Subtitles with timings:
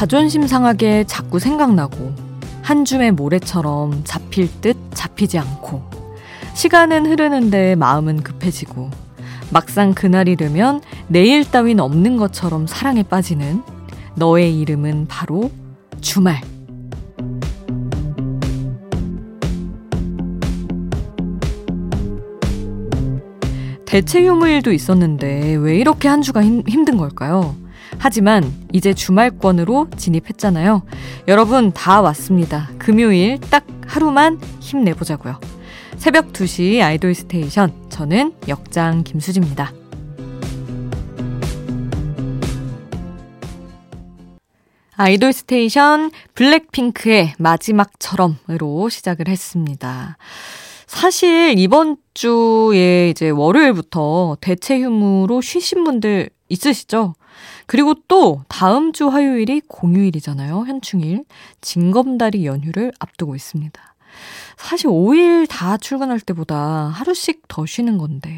[0.00, 2.14] 자존심 상하게 자꾸 생각나고
[2.62, 5.82] 한 줌의 모래처럼 잡힐 듯 잡히지 않고
[6.54, 8.88] 시간은 흐르는데 마음은 급해지고
[9.52, 13.62] 막상 그날이 되면 내일 따윈 없는 것처럼 사랑에 빠지는
[14.14, 15.50] 너의 이름은 바로
[16.00, 16.40] 주말.
[23.84, 27.54] 대체 휴무일도 있었는데 왜 이렇게 한 주가 힘, 힘든 걸까요?
[28.02, 30.82] 하지만 이제 주말권으로 진입했잖아요.
[31.28, 32.70] 여러분 다 왔습니다.
[32.78, 35.38] 금요일 딱 하루만 힘내보자고요.
[35.98, 39.74] 새벽 2시 아이돌 스테이션 저는 역장 김수지입니다.
[44.96, 50.16] 아이돌 스테이션 블랙핑크의 마지막처럼으로 시작을 했습니다.
[50.86, 57.14] 사실 이번 주에 이제 월요일부터 대체 휴무로 쉬신 분들 있으시죠?
[57.66, 60.64] 그리고 또 다음 주 화요일이 공휴일이잖아요.
[60.66, 61.24] 현충일.
[61.60, 63.80] 징검다리 연휴를 앞두고 있습니다.
[64.56, 66.56] 사실 5일 다 출근할 때보다
[66.88, 68.30] 하루씩 더 쉬는 건데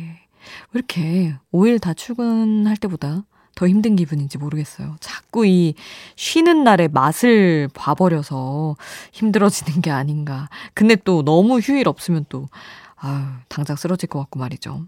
[0.72, 4.96] 왜 이렇게 5일 다 출근할 때보다 더 힘든 기분인지 모르겠어요.
[5.00, 5.74] 자꾸 이
[6.16, 8.76] 쉬는 날의 맛을 봐버려서
[9.12, 10.48] 힘들어지는 게 아닌가.
[10.74, 12.48] 근데 또 너무 휴일 없으면 또,
[12.96, 14.86] 아유, 당장 쓰러질 것 같고 말이죠.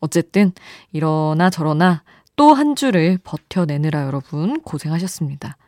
[0.00, 0.52] 어쨌든,
[0.92, 2.02] 이러나 저러나
[2.40, 5.58] 또 한 주를 버텨내느라 여러분 고생하셨습니다.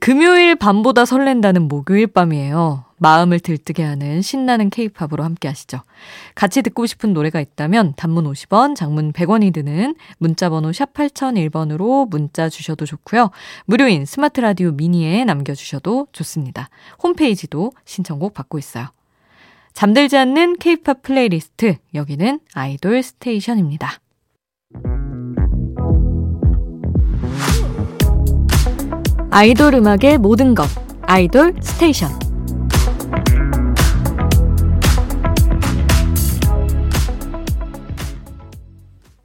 [0.00, 2.84] 금요일 밤보다 설렌다는 목요일 밤이에요.
[2.98, 5.80] 마음을 들뜨게 하는 신나는 케이팝으로 함께 하시죠.
[6.34, 12.84] 같이 듣고 싶은 노래가 있다면 단문 50원, 장문 100원이 드는 문자번호 샵 8001번으로 문자 주셔도
[12.84, 13.30] 좋고요.
[13.64, 16.68] 무료인 스마트 라디오 미니에 남겨주셔도 좋습니다.
[17.02, 18.88] 홈페이지도 신청곡 받고 있어요.
[19.72, 24.01] 잠들지 않는 케이팝 플레이리스트, 여기는 아이돌 스테이션입니다.
[29.34, 30.68] 아이돌 음악의 모든 것
[31.04, 32.10] 아이돌 스테이션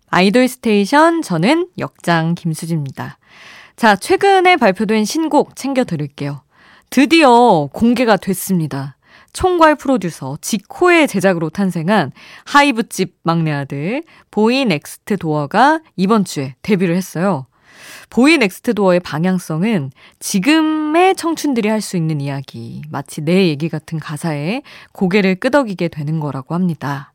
[0.10, 3.18] 아이돌 스테이션 저는 역장 김수지입니다.
[3.76, 6.42] 자, 최근에 발표된 신곡 챙겨 드릴게요.
[6.90, 8.96] 드디어 공개가 됐습니다.
[9.34, 12.14] 총괄 프로듀서 지코의 제작으로 탄생한
[12.46, 17.46] 하이브집 막내 아들 보이 넥스트 도어가 이번 주에 데뷔를 했어요.
[18.10, 24.62] 보이 넥스트 도어의 방향성은 지금의 청춘들이 할 수 있는 이야기, 마치 내 얘기 같은 가사에
[24.94, 27.14] 고개를 끄덕이게 되는 거라고 합니다.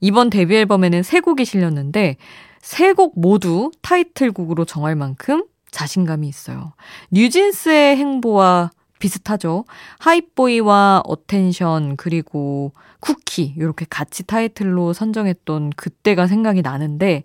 [0.00, 2.16] 이번 데뷔 앨범에는 세 곡이 실렸는데
[2.60, 6.72] 세 곡 모두 타이틀곡으로 정할 만큼 자신감이 있어요.
[7.10, 9.64] 뉴진스의 행보와 비슷하죠.
[9.98, 17.24] Hype Boy와 Attention 그리고 쿠키 이렇게 같이 타이틀로 선정했던 그때가 생각이 나는데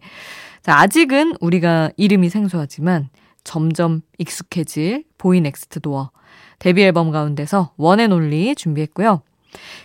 [0.61, 3.09] 자, 아직은 우리가 이름이 생소하지만
[3.43, 6.11] 점점 익숙해질 보이 넥스트 도어
[6.59, 9.21] 데뷔 앨범 가운데서 One and Only 준비했고요.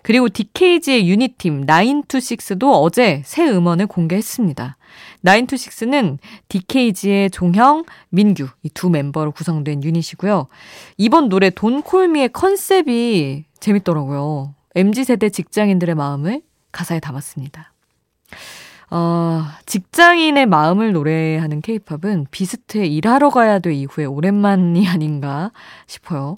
[0.03, 4.77] 그리고 DKZ의 유닛 팀 926도 어제 새 음원을 공개했습니다.
[5.25, 6.19] 926는
[6.49, 10.49] DKZ의 종형, 민규 이 두 멤버로 구성된 유닛이고요.
[10.99, 14.55] 이번 노래 Don't Call Me의 컨셉이 재밌더라고요.
[14.75, 16.43] MZ세대 직장인들의 마음을
[16.73, 17.73] 가사에 담았습니다.
[18.91, 25.51] 어, 직장인의 마음을 노래하는 케이팝은 비스트에 일하러 가야 돼 이후에 오랜만이 아닌가
[25.87, 26.37] 싶어요.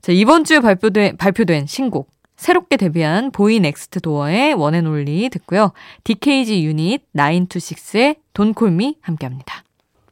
[0.00, 2.10] 자, 이번 주에 발표된, 발표된 신곡.
[2.36, 5.72] 새롭게 데뷔한 보이 넥스트 도어의 One and Only 듣고요.
[6.04, 9.64] DKZ 유닛 926의 Don't Call Me 함께 합니다.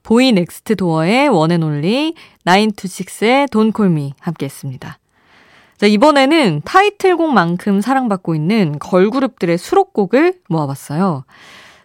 [0.03, 4.99] 보이 넥스트 도어의 One and Only 926의 Don't Call Me 함께 했습니다.
[5.79, 11.25] 자, 이번에는 타이틀곡만큼 사랑받고 있는 걸그룹들의 수록곡을 모아봤어요.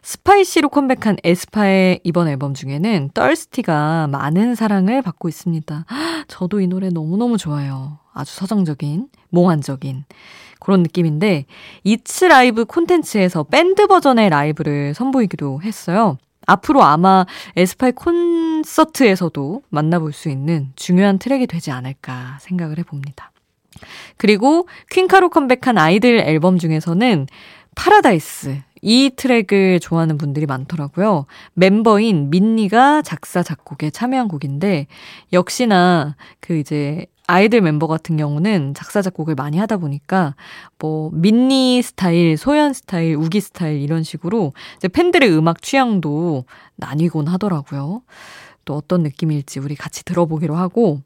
[0.04, 5.85] Spicy로 컴백한 에스파의 이번 앨범 중에는 Thirsty가 많은 사랑을 받고 있습니다.
[6.28, 7.99] 저도 이 노래 너무너무 좋아요.
[8.14, 10.05] 아주 서정적인, 몽환적인
[10.59, 11.46] 그런 느낌인데
[11.84, 16.17] it's Live 콘텐츠에서 밴드 버전의 라이브를 선보이기도 했어요.
[16.47, 23.32] 앞으로 아마 에스파의 콘서트에서도 만나볼 수 있는 중요한 트랙이 되지 않을까 생각을 해봅니다.
[24.18, 27.28] 그리고 퀸카로 컴백한 아이들 앨범 중에서는
[27.76, 31.26] 파라다이스 이 트랙을 좋아하는 분들이 많더라고요.
[31.53, 34.88] 멤버인 민니가 작사 작곡에 참여한 곡인데
[35.32, 40.35] 역시나 그 이제 아이들 멤버 같은 경우는 작사 작곡을 많이 하다 보니까
[40.79, 46.44] 뭐 민니 스타일, 소연 스타일, 우기 스타일 이런 식으로 이제 팬들의 음악 취향도
[46.76, 48.02] 나뉘곤 하더라고요.
[48.66, 51.02] 또 어떤 느낌일지 우리 같이 들어보기로 하고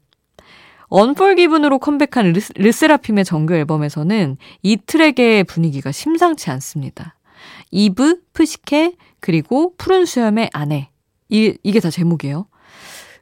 [0.88, 7.16] UNFORGIVEN으로 컴백한 르, 르세라핌의 정규 앨범에서는 이 트랙의 분위기가 심상치 않습니다.
[7.70, 10.90] 이브, 푸시케, 그리고 푸른 수염의 아내.
[11.28, 12.46] 이, 이게 다 제목이에요.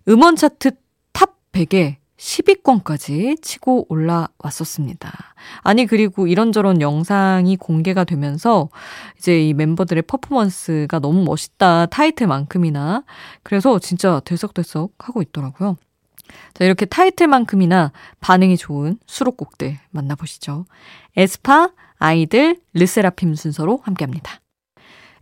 [0.08, 0.72] 음원 차트
[1.12, 5.12] 탑 탑100에 10위권까지 치고 올라왔었습니다.
[5.62, 8.70] 아니, 그리고 이런저런 영상이 공개가 되면서
[9.18, 11.86] 이제 이 멤버들의 퍼포먼스가 너무 멋있다.
[11.86, 13.04] 타이틀만큼이나.
[13.42, 15.76] 그래서 진짜 들썩들썩 하고 있더라고요.
[16.54, 20.66] 자, 이렇게 타이틀만큼이나 반응이 좋은 수록곡들 만나보시죠.
[21.16, 24.40] 에스파, 아이들, 르세라핌 순서로 함께 합니다.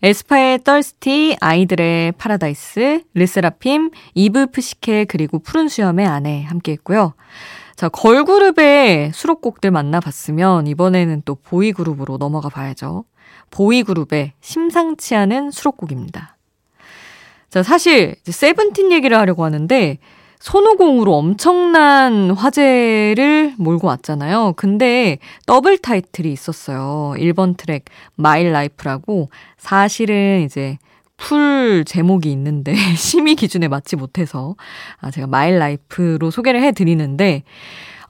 [0.02, 7.14] 에스파의 Thirsty, 아이들의 파라다이스, 르세라핌, 이브 푸시케 그리고 푸른 수염의 아내 함께 했고요.
[7.76, 13.04] 자, 걸그룹의 수록곡들 만나봤으면 이번에는 또 보이그룹으로 넘어가 봐야죠.
[13.50, 16.36] 보이그룹의 심상치 않은 수록곡입니다.
[17.48, 19.98] 자, 사실 세븐틴 얘기를 하려고 하는데
[20.42, 24.54] 손오공으로 엄청난 화제를 몰고 왔잖아요.
[24.56, 27.14] 근데 더블 타이틀이 있었어요.
[27.16, 27.84] 1번 트랙
[28.16, 30.78] My Life라고 사실은 이제
[31.16, 34.56] 풀 제목이 있는데 심의 기준에 맞지 못해서
[35.00, 37.44] 아 제가 마일 라이프로 소개를 해 드리는데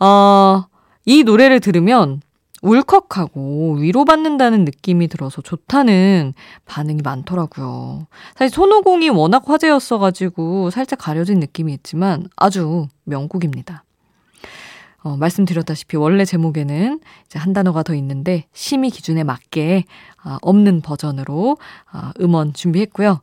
[0.00, 0.64] 어,
[1.04, 2.22] 이 노래를 들으면
[2.62, 6.32] 울컥하고 위로받는다는 느낌이 들어서 좋다는
[6.64, 8.06] 반응이 많더라고요.
[8.36, 13.84] 사실 손오공이 워낙 화제였어가지고 살짝 가려진 느낌이 있지만 아주 명곡입니다.
[15.02, 19.84] 어, 말씀드렸다시피 원래 제목에는 이제 한 단어가 더 있는데 심의 기준에 맞게
[20.22, 21.56] 아, 없는 버전으로
[21.90, 23.20] 아, 음원 준비했고요.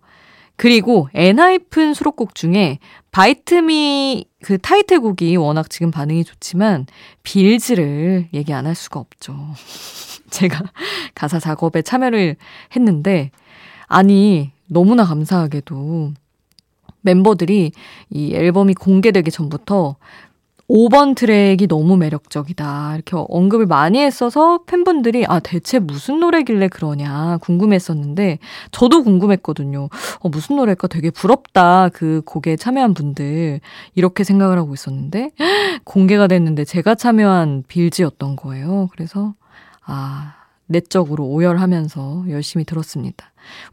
[0.60, 2.80] 그리고 엔하이픈 수록곡 중에
[3.12, 6.86] Bite Me 그 타이틀곡이 워낙 지금 반응이 좋지만
[7.24, 9.38] Bills를 얘기 안 할 수가 없죠.
[10.30, 10.66] 제가
[11.16, 12.36] 가사 작업에 참여를
[12.76, 13.32] 했는데
[13.88, 16.12] 아니 너무나 감사하게도
[17.04, 17.72] 멤버들이
[18.10, 19.96] 이 앨범이 공개되기 전부터
[20.70, 22.94] 5번 트랙이 너무 매력적이다.
[22.96, 28.38] 이렇게 언급을 많이 했어서 팬분들이 아, 대체 무슨 노래길래 그러냐 궁금했었는데
[28.72, 29.90] 저도 궁금했거든요.
[30.20, 31.90] 어, 무슨 노래일까 되게 부럽다.
[31.90, 33.62] 그 곡에 참여한 분들.
[33.96, 35.32] 이렇게 생각을 하고 있었는데
[35.84, 38.90] 공개가 됐는데 제가 참여한 빌즈였던 거예요.
[38.92, 39.34] 그래서
[39.86, 40.36] 아,
[40.70, 43.32] 내적으로 오열하면서 열심히 들었습니다.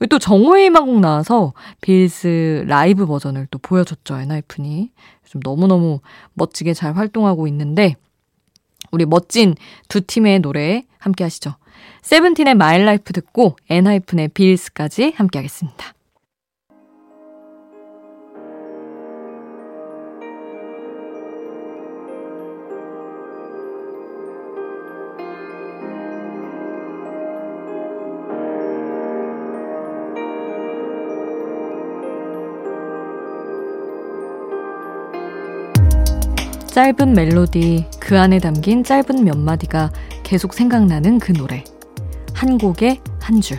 [0.09, 1.53] 또 정호의 희망곡 나와서
[1.83, 4.91] 빌즈 라이브 버전을 또 보여줬죠, 엔하이픈이.
[5.27, 6.01] 좀 너무너무
[6.35, 7.97] 멋지게 잘 활동하고 있는데,
[8.93, 9.55] 우리 멋진
[9.89, 11.55] 두 팀의 노래 함께 하시죠.
[12.03, 15.96] 세븐틴의 My Life 듣고 엔하이픈의 Bills까지 함께 하겠습니다.
[36.77, 39.91] 짧은 멜로디, 그 안에 담긴 짧은 몇 마디가
[40.23, 41.65] 계속 생각나는 그 노래.
[42.35, 43.59] 한 곡에 한 줄.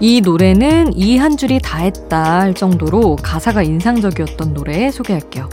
[0.00, 5.48] 이 노래는 이 한 줄이 다 했다 할 정도로 가사가 인상적이었던 노래 소개할게요.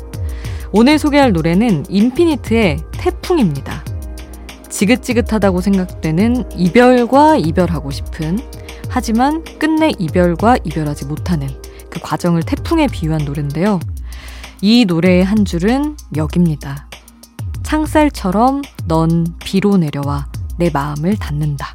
[0.71, 3.72] 오늘 소개할 노래는 인피니트의 태풍입니다.
[4.83, 8.37] 지긋지긋하다고 생각되는 이별과 이별하고 싶은
[8.89, 11.47] 하지만 끝내 이별과 이별하지 못하는
[11.89, 13.79] 그 과정을 태풍에 비유한 노래인데요.
[14.61, 16.89] 이 노래의 한 줄은 여기입니다.
[17.63, 21.73] 창살처럼 넌 비로 내려와 내 마음을 닫는다.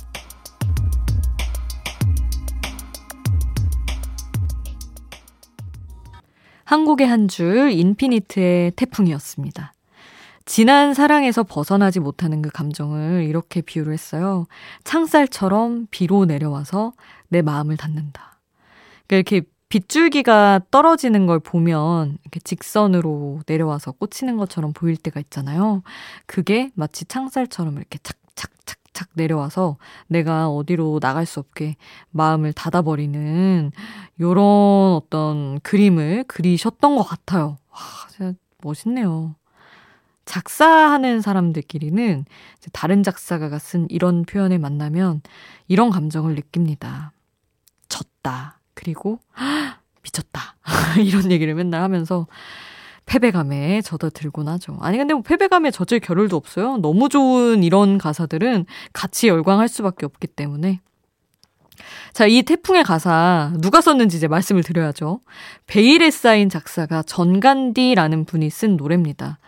[6.65, 9.73] 한국의 한 줄 인피니트의 태풍이었습니다.
[10.49, 14.47] 진한 사랑에서 벗어나지 못하는 그 감정을 이렇게 비유를 했어요.
[14.83, 16.95] 창살처럼 비로 내려와서
[17.29, 18.41] 내 마음을 닫는다.
[19.07, 25.83] 그러니까 이렇게 빗줄기가 떨어지는 걸 보면 이렇게 직선으로 내려와서 꽂히는 것처럼 보일 때가 있잖아요.
[26.25, 29.77] 그게 마치 창살처럼 이렇게 착착착착 내려와서
[30.07, 31.77] 내가 어디로 나갈 수 없게
[32.11, 33.71] 마음을 닫아버리는
[34.19, 37.59] 요런 어떤 그림을 그리셨던 것 같아요.
[37.71, 37.79] 와,
[38.09, 39.35] 진짜 멋있네요.
[40.29, 42.27] 작사하는 사람들끼리는
[42.75, 45.23] 다른 작사가가 쓴 이런 표현을 만나면
[45.69, 47.13] 이런 감정을 느낍니다.
[47.89, 48.61] 졌다.
[48.75, 49.21] 그리고
[50.05, 50.57] 미쳤다.
[51.03, 52.27] 이런 얘기를 맨날 하면서
[53.07, 54.77] 패배감에 젖어들곤 하죠.
[54.83, 56.77] 아니 근데 뭐 패배감에 젖을 겨를도 없어요.
[56.77, 60.81] 너무 좋은 이런 가사들은 같이 열광할 수밖에 없기 때문에
[62.13, 65.21] 자, 이 태풍의 가사 누가 썼는지 이제 말씀을 드려야죠.
[65.67, 69.39] 베일에 쌓인 작사가 전간디라는 분이 쓴 노래입니다.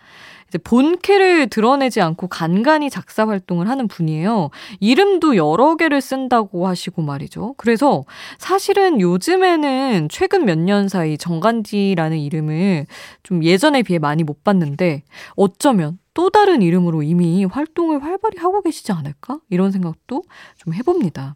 [0.51, 4.49] 이제 본캐를 드러내지 않고 간간히 작사 활동을 하는 분이에요.
[4.81, 7.55] 이름도 여러 개를 쓴다고 하시고 말이죠.
[7.55, 8.03] 그래서
[8.37, 12.85] 사실은 요즘에는 최근 몇 년 사이 정간지라는 이름을
[13.23, 15.03] 좀 예전에 비해 많이 못 봤는데
[15.35, 19.39] 어쩌면 또 다른 이름으로 이미 활동을 활발히 하고 계시지 않을까?
[19.49, 20.23] 이런 생각도
[20.57, 21.35] 좀 해봅니다.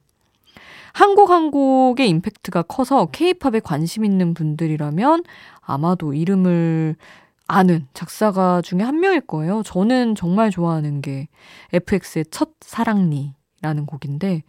[0.94, 5.24] 한곡한 곡의 임팩트가 커서 케이팝에 관심 있는 분들이라면
[5.62, 6.98] 아마도 이름을
[7.48, 9.62] 아는 작사가 중에 한 명일 거예요.
[9.64, 11.28] 저는 정말 좋아하는 게
[11.74, 14.44] FX의 첫 사랑니라는 곡인데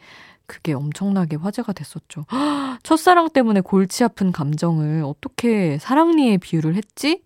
[0.47, 2.25] 그게 엄청나게 화제가 됐었죠.
[2.83, 7.23] 첫사랑 때문에 골치 아픈 감정을 어떻게 사랑니에 비유를 했지?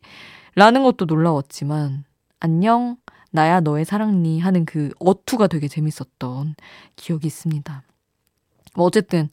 [0.54, 2.04] 라는 것도 놀라웠지만
[2.40, 2.96] 안녕
[3.30, 6.56] 나야 너의 사랑니 하는 그 어투가 되게 재밌었던
[6.96, 7.82] 기억이 있습니다.
[8.74, 9.28] 뭐 어쨌든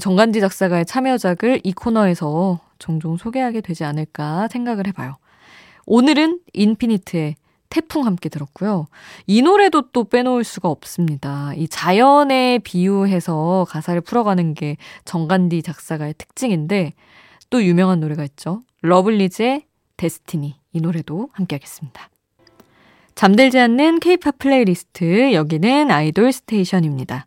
[0.00, 5.16] 전간디 작사가의 참여작을 이 코너에서 종종 소개하게 되지 않을까 생각을 해봐요.
[5.86, 7.36] 오늘은 인피니트의
[7.68, 8.86] 태풍 함께 들었고요.
[9.26, 11.52] 이 노래도 또 빼놓을 수가 없습니다.
[11.54, 16.92] 이 자연에 비유해서 가사를 풀어가는 게 전간디 작사가의 특징인데
[17.50, 18.62] 또 유명한 노래가 있죠.
[18.82, 19.64] 러블리즈의
[19.96, 22.08] Destiny 이 노래도 함께 하겠습니다.
[23.14, 27.26] 잠들지 않는 케이팝 플레이리스트 여기는 아이돌 스테이션입니다.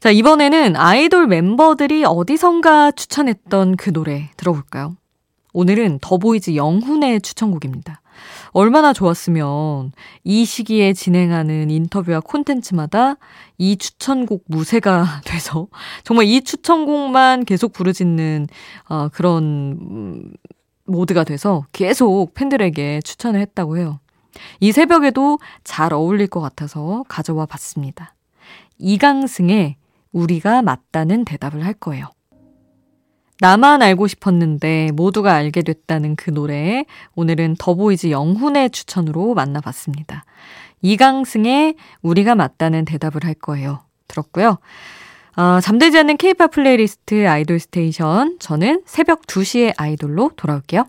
[0.00, 4.96] 자, 이번에는 아이돌 멤버들이 어디선가 추천했던 그 노래 들어볼까요?
[5.56, 8.02] 오늘은 더보이즈 영훈의 추천곡입니다.
[8.50, 13.16] 얼마나 좋았으면 이 시기에 진행하는 인터뷰와 콘텐츠마다
[13.56, 15.68] 이 추천곡 무새가 돼서
[16.04, 18.48] 정말 이 추천곡만 계속 부르짖는
[18.90, 20.32] 어, 그런 음,
[20.84, 23.98] 모드가 돼서 계속 팬들에게 추천을 했다고 해요.
[24.60, 28.14] 이 새벽에도 잘 어울릴 것 같아서 가져와 봤습니다.
[28.76, 29.76] 이강승의
[30.12, 32.10] 우리가 맞다는 대답을 할 거예요.
[33.40, 40.24] 나만 알고 싶었는데 모두가 알게 됐다는 그 노래 오늘은 더보이즈 영훈의 추천으로 만나봤습니다.
[40.82, 43.80] 이강승의 우리가 맞다는 대답을 할 거예요.
[44.08, 44.58] 들었고요.
[45.36, 50.84] 어, 잠들지 않는 케이팝 플레이리스트 아이돌 스테이션 저는 새벽 2시에 아이돌로 돌아올게요.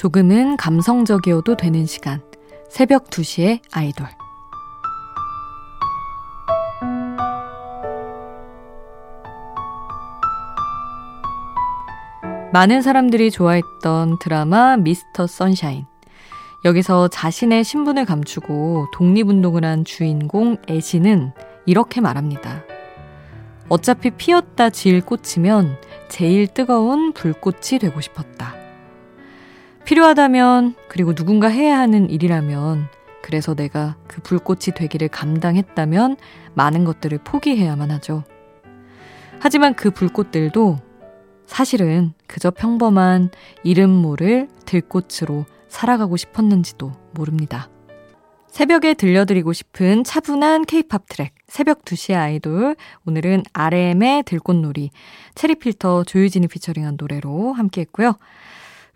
[0.00, 2.22] 조금은 감성적이어도 되는 시간.
[2.70, 4.06] 새벽 2시에 아이돌.
[12.54, 15.84] 많은 사람들이 좋아했던 드라마 미스터 선샤인.
[16.64, 21.32] 여기서 자신의 신분을 감추고 독립운동을 한 주인공 애시는
[21.66, 22.64] 이렇게 말합니다.
[23.68, 25.76] 어차피 피었다 질 꽃이면
[26.08, 28.59] 제일 뜨거운 불꽃이 되고 싶었다.
[29.90, 32.86] 필요하다면, 그리고 누군가 해야 하는 일이라면,
[33.22, 36.16] 그래서 내가 그 불꽃이 되기를 감당했다면
[36.54, 38.22] 많은 것들을 포기해야만 하죠.
[39.40, 40.78] 하지만 그 불꽃들도
[41.46, 43.30] 사실은 그저 평범한
[43.64, 47.68] 이름 모를 들꽃으로 살아가고 싶었는지도 모릅니다.
[48.46, 54.90] 새벽에 들려드리고 싶은 차분한 케이팝 트랙 새벽 2시의 아이돌 오늘은 RM의 들꽃놀이
[55.34, 58.14] 체리필터 조유진이 피처링한 노래로 함께 했고요.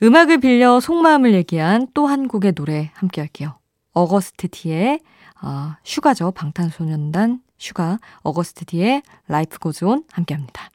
[0.04, 3.58] 음악을 빌려 속마음을 얘기한 또 한 곡의 노래 함께 할게요.
[3.94, 5.00] Agust D의
[5.42, 6.32] 어, 슈가죠.
[6.32, 10.68] 방탄소년단 슈가 어거스트 T의 라이프 고즈온 함께 합니다.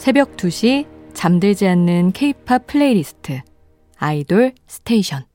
[0.00, 3.42] 새벽 2시 잠들지 않는 케이팝 플레이리스트
[3.98, 5.26] 아이돌 스테이션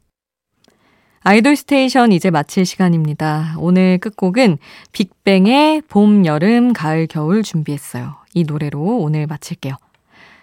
[1.19, 3.57] 아이돌 스테이션 이제 마칠 시간입니다.
[3.59, 4.57] 오늘 끝곡은
[4.91, 8.15] 빅뱅의 봄, 여름, 가을, 겨울 준비했어요.
[8.33, 9.75] 이 노래로 오늘 마칠게요.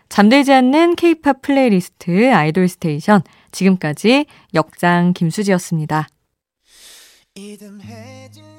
[0.09, 6.07] 잠들지 않는 케이팝 플레이리스트 아이돌 스테이션 지금까지 역장 김수지였습니다.
[7.35, 8.51] 이듬해 질